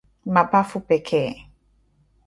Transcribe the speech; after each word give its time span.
mapafu 0.33 0.79
pekee 0.79 1.47